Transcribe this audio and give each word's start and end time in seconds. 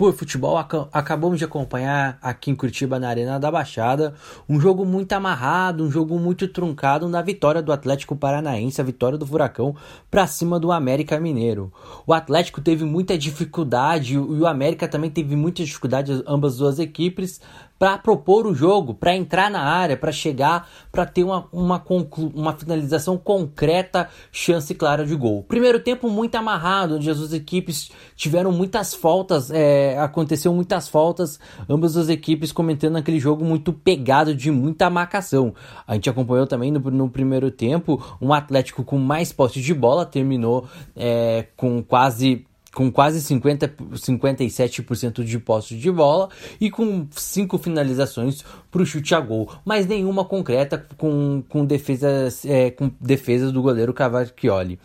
por 0.00 0.14
futebol. 0.14 0.56
Acabamos 0.56 1.38
de 1.38 1.44
acompanhar 1.44 2.18
aqui 2.22 2.50
em 2.50 2.54
Curitiba, 2.54 2.98
na 2.98 3.10
Arena 3.10 3.38
da 3.38 3.50
Baixada, 3.50 4.14
um 4.48 4.58
jogo 4.58 4.86
muito 4.86 5.12
amarrado, 5.12 5.84
um 5.84 5.90
jogo 5.90 6.18
muito 6.18 6.48
truncado 6.48 7.06
na 7.06 7.20
vitória 7.20 7.60
do 7.60 7.70
Atlético 7.70 8.16
Paranaense, 8.16 8.80
a 8.80 8.84
vitória 8.84 9.18
do 9.18 9.26
Furacão 9.26 9.76
para 10.10 10.26
cima 10.26 10.58
do 10.58 10.72
América 10.72 11.20
Mineiro. 11.20 11.70
O 12.06 12.14
Atlético 12.14 12.62
teve 12.62 12.82
muita 12.82 13.18
dificuldade 13.18 14.14
e 14.14 14.18
o 14.18 14.46
América 14.46 14.88
também 14.88 15.10
teve 15.10 15.36
muita 15.36 15.62
dificuldade, 15.62 16.24
ambas 16.26 16.56
duas 16.56 16.78
equipes, 16.78 17.38
para 17.80 17.96
propor 17.96 18.46
o 18.46 18.54
jogo, 18.54 18.92
para 18.92 19.16
entrar 19.16 19.50
na 19.50 19.62
área, 19.62 19.96
para 19.96 20.12
chegar, 20.12 20.68
para 20.92 21.06
ter 21.06 21.24
uma, 21.24 21.48
uma, 21.50 21.82
uma 22.34 22.52
finalização 22.52 23.16
concreta, 23.16 24.06
chance 24.30 24.74
clara 24.74 25.06
de 25.06 25.16
gol. 25.16 25.44
Primeiro 25.44 25.80
tempo 25.80 26.10
muito 26.10 26.34
amarrado, 26.34 26.96
onde 26.96 27.08
as 27.08 27.16
duas 27.16 27.32
equipes 27.32 27.90
tiveram 28.14 28.52
muitas 28.52 28.92
faltas. 28.92 29.50
É, 29.50 29.89
aconteceu 29.98 30.52
muitas 30.52 30.88
faltas, 30.88 31.38
ambas 31.68 31.96
as 31.96 32.08
equipes 32.08 32.52
cometendo 32.52 32.96
aquele 32.96 33.18
jogo 33.18 33.44
muito 33.44 33.72
pegado 33.72 34.34
de 34.34 34.50
muita 34.50 34.90
marcação. 34.90 35.54
A 35.86 35.94
gente 35.94 36.10
acompanhou 36.10 36.46
também 36.46 36.70
no, 36.70 36.78
no 36.78 37.08
primeiro 37.08 37.50
tempo 37.50 38.02
um 38.20 38.32
Atlético 38.32 38.84
com 38.84 38.98
mais 38.98 39.32
posse 39.32 39.60
de 39.60 39.74
bola, 39.74 40.06
terminou 40.06 40.66
é, 40.96 41.46
com 41.56 41.82
quase 41.82 42.46
com 42.72 42.90
quase 42.90 43.20
50, 43.20 43.68
57% 43.68 45.24
de 45.24 45.38
posse 45.38 45.76
de 45.76 45.90
bola 45.90 46.28
e 46.60 46.70
com 46.70 47.06
cinco 47.10 47.58
finalizações 47.58 48.44
para 48.70 48.82
o 48.82 48.86
chute 48.86 49.14
a 49.14 49.20
gol, 49.20 49.50
mas 49.64 49.86
nenhuma 49.86 50.24
concreta 50.24 50.86
com, 50.96 51.42
com, 51.48 51.64
defesas, 51.64 52.44
é, 52.44 52.70
com 52.70 52.90
defesas 53.00 53.50
do 53.50 53.60
goleiro 53.60 53.92
Cavacchioli. 53.92 54.78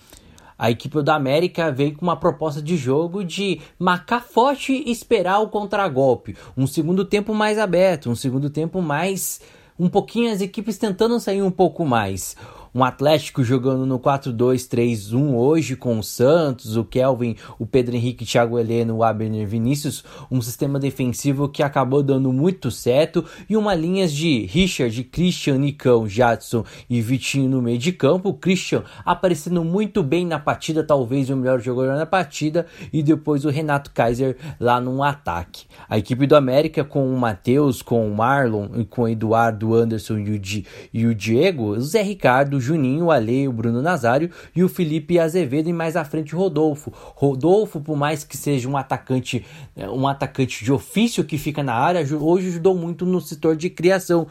A 0.57 0.71
equipe 0.71 1.01
do 1.01 1.09
América 1.09 1.71
veio 1.71 1.95
com 1.95 2.05
uma 2.05 2.15
proposta 2.15 2.61
de 2.61 2.77
jogo 2.77 3.23
de 3.23 3.61
marcar 3.77 4.21
forte 4.21 4.73
e 4.73 4.91
esperar 4.91 5.39
o 5.39 5.49
contragolpe. 5.49 6.35
Um 6.55 6.65
segundo 6.65 7.03
tempo 7.03 7.33
mais 7.33 7.57
aberto, 7.57 8.09
um 8.09 8.15
segundo 8.15 8.49
tempo 8.49 8.81
mais. 8.81 9.41
Um 9.77 9.89
pouquinho 9.89 10.31
as 10.31 10.39
equipes 10.39 10.77
tentando 10.77 11.19
sair 11.19 11.41
um 11.41 11.51
pouco 11.51 11.85
mais 11.85 12.37
um 12.75 12.83
Atlético 12.83 13.41
jogando 13.41 13.85
no 13.85 13.97
4-2-3-1 13.97 15.33
hoje 15.33 15.77
com 15.77 15.97
o 15.97 16.03
Santos, 16.03 16.75
o 16.75 16.83
Kelvin, 16.83 17.37
o 17.57 17.65
Pedro 17.65 17.95
Henrique, 17.95 18.25
Thiago 18.25 18.59
Heleno, 18.59 18.97
o 18.97 19.03
Abner 19.03 19.47
Vinícius, 19.47 20.03
um 20.29 20.41
sistema 20.41 20.77
defensivo 20.77 21.47
que 21.47 21.63
acabou 21.63 22.03
dando 22.03 22.33
muito 22.33 22.69
certo 22.69 23.23
e 23.49 23.55
uma 23.55 23.73
linha 23.73 24.05
de 24.09 24.45
Richard, 24.45 25.05
Christian, 25.05 25.57
Nicão, 25.59 26.05
Jadson 26.05 26.65
e 26.89 27.01
Vitinho 27.01 27.49
no 27.49 27.61
meio 27.61 27.77
de 27.77 27.93
campo. 27.93 28.27
O 28.29 28.33
Christian 28.33 28.83
aparecendo 29.05 29.63
muito 29.63 30.03
bem 30.03 30.25
na 30.25 30.37
partida, 30.37 30.83
talvez 30.83 31.29
o 31.29 31.37
melhor 31.37 31.61
jogador 31.61 31.95
na 31.95 32.05
partida, 32.05 32.65
e 32.91 33.01
depois 33.01 33.45
o 33.45 33.49
Renato 33.49 33.91
Kaiser 33.91 34.35
lá 34.59 34.81
no 34.81 35.01
ataque. 35.01 35.63
A 35.87 35.97
equipe 35.97 36.27
do 36.27 36.35
América 36.35 36.83
com 36.83 37.07
o 37.07 37.17
Matheus, 37.17 37.81
com 37.81 38.05
o 38.05 38.13
Marlon 38.13 38.67
e 38.75 38.83
com 38.83 39.03
o 39.03 39.07
Eduardo 39.07 39.73
Anderson 39.73 40.17
e 40.17 40.31
o, 40.31 40.39
Di, 40.39 40.65
e 40.93 41.05
o 41.05 41.15
Diego, 41.15 41.69
o 41.69 41.79
Zé 41.79 42.01
Ricardo, 42.01 42.64
Juninho, 42.65 43.05
o 43.05 43.11
Ale, 43.11 43.47
o 43.47 43.53
Bruno 43.53 43.81
Nazário 43.81 44.29
e 44.55 44.63
o 44.63 44.69
Felipe 44.69 45.19
Azevedo 45.19 45.69
e 45.69 45.73
mais 45.73 45.95
à 45.95 46.03
frente 46.03 46.35
o 46.35 46.39
Rodolfo. 46.39 46.91
Rodolfo, 47.15 47.79
por 47.79 47.95
mais 47.95 48.23
que 48.23 48.35
seja 48.35 48.67
um 48.67 48.75
atacante, 48.75 49.45
é, 49.75 49.89
um 49.89 50.07
atacante 50.07 50.63
de 50.63 50.71
ofício 50.71 51.23
que 51.23 51.37
fica 51.37 51.63
na 51.63 51.73
área, 51.73 52.05
hoje 52.19 52.47
ajudou 52.47 52.75
muito 52.75 53.05
no 53.05 53.21
setor 53.21 53.55
de 53.55 53.69
criação. 53.69 54.27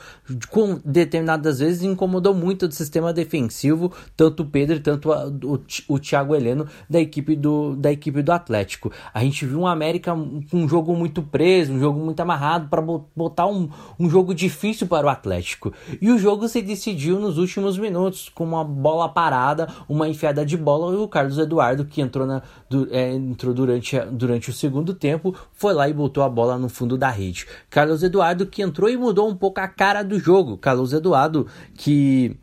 Com 0.51 0.81
determinadas 0.85 1.61
vezes 1.61 1.83
incomodou 1.83 2.35
muito 2.35 2.69
do 2.69 2.75
sistema 2.75 3.13
defensivo, 3.13 3.93
tanto 4.17 4.43
o 4.43 4.47
Pedro 4.47 4.81
tanto 4.81 5.11
o, 5.11 5.61
o 5.89 5.99
Thiago 5.99 6.35
Heleno 6.35 6.67
da 6.89 7.01
equipe 7.01 7.37
do, 7.37 7.77
da 7.77 7.93
equipe 7.93 8.23
do 8.23 8.33
Atlético. 8.33 8.93
A 9.13 9.23
gente 9.23 9.47
viu 9.47 9.61
um 9.61 9.67
América 9.67 10.13
com 10.51 10.59
um 10.59 10.69
jogo 10.69 10.95
muito 10.95 11.23
preso, 11.23 11.73
um 11.73 11.81
jogo 11.81 11.99
muito 11.99 12.21
amarrado 12.21 12.69
para 12.69 12.83
botar 12.83 13.47
um, 13.47 13.69
um 13.99 14.09
jogo 14.09 14.35
difícil 14.35 14.87
para 14.87 15.07
o 15.07 15.11
Atlético. 15.11 15.73
E 16.01 16.11
o 16.11 16.19
jogo 16.19 16.49
se 16.49 16.63
decidiu 16.63 17.19
nos 17.19 17.39
últimos 17.39 17.79
minutos 17.79 18.14
com 18.35 18.45
uma 18.45 18.65
bola 18.65 19.09
parada, 19.09 19.69
uma 19.89 20.09
enfiada 20.09 20.45
de 20.45 20.57
bola, 20.57 20.95
e 20.95 20.97
o 20.97 21.09
Carlos 21.09 21.39
Eduardo, 21.39 21.85
que 21.85 22.01
entrou, 22.01 22.27
na, 22.27 22.43
é, 22.91 23.13
entrou 23.13 23.55
durante, 23.55 23.99
durante 24.11 24.51
o 24.51 24.53
segundo 24.53 24.95
tempo, 24.95 25.35
foi 25.53 25.73
lá 25.73 25.89
e 25.89 25.93
botou 25.93 26.23
a 26.23 26.29
bola 26.29 26.59
no 26.59 26.69
fundo 26.69 26.97
da 26.97 27.11
rede. 27.11 27.47
Carlos 27.71 28.03
Eduardo 28.03 28.47
que 28.47 28.63
entrou 28.63 28.89
e 28.91 28.97
mudou 28.97 29.29
um 29.29 29.35
pouco 29.35 29.61
a 29.61 29.69
cara 29.69 30.03
do 30.03 30.19
jogo. 30.19 30.57
Carlos 30.57 30.93
Eduardo 30.93 31.47
que 31.75 32.39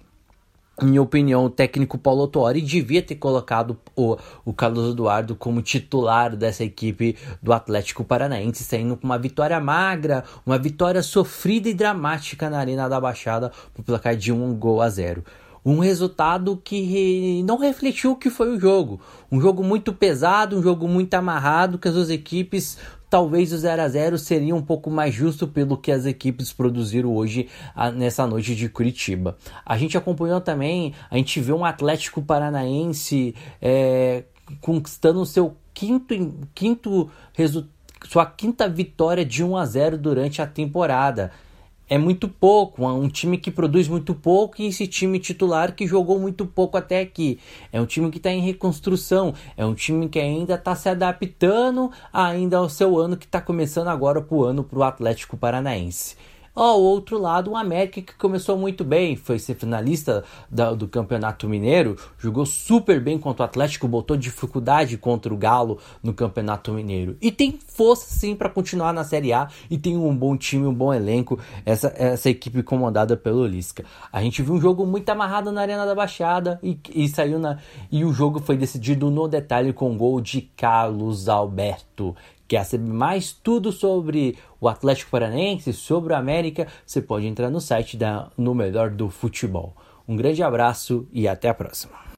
minha 0.81 1.01
opinião, 1.01 1.45
o 1.45 1.49
técnico 1.49 1.97
Paulo 1.97 2.27
Tuori 2.27 2.61
devia 2.61 3.01
ter 3.01 3.15
colocado 3.15 3.77
o, 3.95 4.17
o 4.43 4.53
Carlos 4.53 4.91
Eduardo 4.91 5.35
como 5.35 5.61
titular 5.61 6.35
dessa 6.35 6.63
equipe 6.63 7.15
do 7.41 7.53
Atlético 7.53 8.03
Paranaense, 8.03 8.63
saindo 8.63 8.97
com 8.97 9.05
uma 9.05 9.19
vitória 9.19 9.59
magra, 9.59 10.23
uma 10.45 10.57
vitória 10.57 11.03
sofrida 11.03 11.69
e 11.69 11.73
dramática 11.73 12.49
na 12.49 12.59
Arena 12.59 12.89
da 12.89 12.99
Baixada 12.99 13.51
por 13.73 13.83
placar 13.83 14.15
de 14.15 14.31
um 14.31 14.55
gol 14.55 14.81
a 14.81 14.89
zero 14.89 15.23
um 15.63 15.79
resultado 15.79 16.59
que 16.63 17.44
não 17.44 17.57
refletiu 17.57 18.11
o 18.11 18.16
que 18.16 18.29
foi 18.29 18.55
o 18.55 18.59
jogo. 18.59 18.99
Um 19.31 19.39
jogo 19.39 19.63
muito 19.63 19.94
pesado, 19.94 20.57
um 20.57 20.63
jogo 20.63 20.88
muito 20.88 21.13
amarrado, 21.13 21.77
que 21.77 21.88
as 21.88 21.94
duas 21.94 22.09
equipes, 22.09 22.77
talvez 23.09 23.53
o 23.53 23.57
0 23.57 23.81
a 23.81 23.88
0 23.88 24.17
seria 24.17 24.55
um 24.55 24.61
pouco 24.61 24.89
mais 24.89 25.13
justo 25.13 25.47
pelo 25.47 25.77
que 25.77 25.91
as 25.91 26.05
equipes 26.05 26.51
produziram 26.51 27.13
hoje 27.13 27.47
nessa 27.95 28.25
noite 28.25 28.55
de 28.55 28.69
Curitiba. 28.69 29.38
A 29.66 29.77
gente 29.77 29.97
acompanhou 29.97 30.41
também, 30.41 30.94
a 31.09 31.17
gente 31.17 31.39
viu 31.39 31.57
um 31.57 31.66
Atlético 31.66 32.22
Paranaense 32.22 33.35
é, 33.61 34.23
conquistando 34.59 35.25
seu 35.25 35.55
quinto, 35.73 36.16
quinto 36.55 37.09
sua 38.07 38.25
quinta 38.25 38.67
vitória 38.67 39.23
de 39.23 39.43
1 39.43 39.57
a 39.57 39.66
0 39.66 39.97
durante 39.97 40.41
a 40.41 40.47
temporada 40.47 41.31
é 41.91 41.97
muito 41.97 42.29
pouco, 42.29 42.88
um 42.88 43.09
time 43.09 43.38
que 43.38 43.52
produz 43.52 43.90
muito 43.90 44.16
pouco 44.16 44.62
e 44.62 44.68
esse 44.68 44.88
time 44.88 45.19
titular 45.19 45.75
que 45.75 45.85
jogou 45.85 46.18
muito 46.18 46.46
pouco 46.46 46.78
até 46.78 47.02
aqui. 47.02 47.38
É 47.69 47.81
um 47.81 47.85
time 47.85 48.09
que 48.09 48.16
está 48.16 48.31
em 48.31 48.40
reconstrução, 48.40 49.34
é 49.57 49.66
um 49.66 49.74
time 49.74 50.07
que 50.07 50.18
ainda 50.18 50.56
está 50.56 50.74
se 50.74 50.88
adaptando 50.88 51.91
ainda 52.13 52.59
ao 52.59 52.69
seu 52.69 52.97
ano 52.97 53.18
que 53.18 53.25
está 53.25 53.41
começando 53.41 53.90
agora 53.90 54.22
para 54.22 54.38
o 54.38 54.41
ano 54.41 54.63
para 54.63 54.79
o 54.79 54.84
Atlético 54.84 55.35
Paranaense. 55.35 56.16
Ao 56.53 56.81
outro 56.81 57.17
lado, 57.17 57.51
o 57.51 57.56
América 57.56 58.01
que 58.01 58.13
começou 58.16 58.57
muito 58.57 58.84
bem, 58.84 59.16
foi 59.16 59.39
ser 59.39 59.56
finalista 59.56 60.23
da, 60.50 60.73
do 60.73 60.85
Campeonato 60.85 61.47
Mineiro, 61.47 61.95
jogou 62.17 62.45
super 62.45 63.00
bem 63.00 63.17
contra 63.17 63.44
o 63.44 63.45
Atlético, 63.45 63.88
botou 63.88 64.17
dificuldade 64.17 64.97
contra 64.97 65.34
o 65.34 65.38
Galo 65.38 65.79
no 66.03 66.13
Campeonato 66.13 66.73
Mineiro. 66.73 67.16
E 67.22 67.31
tem 67.31 67.57
força 67.66 68.13
sim 68.13 68.35
para 68.35 68.50
continuar 68.50 68.91
na 68.91 69.06
Série 69.06 69.31
A 69.31 69.47
e 69.69 69.78
tem 69.78 69.95
um 69.95 70.13
bom 70.13 70.35
time, 70.35 70.67
um 70.67 70.73
bom 70.73 70.94
elenco, 70.94 71.40
essa, 71.66 71.94
essa 71.95 72.29
equipe 72.29 72.61
comandada 72.61 73.16
pelo 73.16 73.47
Lisca. 73.47 73.85
A 74.11 74.22
gente 74.22 74.41
viu 74.41 74.56
um 74.56 74.61
jogo 74.61 74.85
muito 74.85 75.07
amarrado 75.07 75.53
na 75.53 75.61
Arena 75.61 75.85
da 75.85 75.95
Baixada 75.95 76.59
e, 76.61 76.78
e 76.94 77.07
saiu 77.07 77.40
na. 77.40 77.59
E 77.90 78.03
o 78.03 78.11
jogo 78.11 78.41
foi 78.41 78.57
decidido 78.57 79.09
no 79.09 79.25
detalhe 79.25 79.72
com 79.72 79.97
gol 79.97 80.19
de 80.19 80.41
Carlos 80.41 81.29
Alberto. 81.29 82.13
Quer 82.51 82.66
saber 82.66 82.91
mais 82.91 83.31
tudo 83.31 83.72
sobre 83.72 84.38
o 84.59 84.67
Atlético 84.67 85.09
Paranaense, 85.09 85.72
sobre 85.72 86.12
o 86.12 86.17
América? 86.17 86.67
Você 86.85 87.01
pode 87.01 87.25
entrar 87.25 87.50
no 87.50 87.62
site 87.62 87.95
da 87.95 88.29
No 88.38 88.53
Melhor 88.53 88.89
do 88.89 89.09
Futebol. 89.09 89.73
Um 90.06 90.17
grande 90.17 90.44
abraço 90.44 91.07
e 91.13 91.29
até 91.29 91.47
a 91.47 91.53
próxima. 91.53 92.01